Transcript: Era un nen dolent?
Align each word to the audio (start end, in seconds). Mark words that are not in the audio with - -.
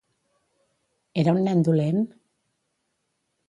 Era 1.25 1.35
un 1.39 1.45
nen 1.49 1.63
dolent? 1.69 2.03